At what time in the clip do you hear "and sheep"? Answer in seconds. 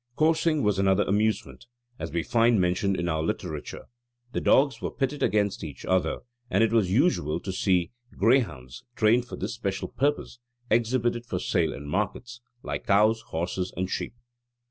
13.77-14.15